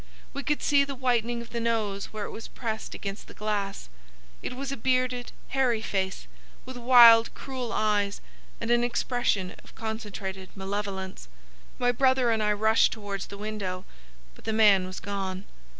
[0.33, 3.87] We could see the whitening of the nose where it was pressed against the glass.
[4.41, 6.25] It was a bearded, hairy face,
[6.65, 8.19] with wild cruel eyes
[8.59, 11.27] and an expression of concentrated malevolence.
[11.77, 13.85] My brother and I rushed towards the window,
[14.33, 15.45] but the man was gone.